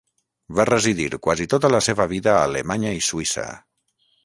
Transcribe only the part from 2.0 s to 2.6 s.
vida a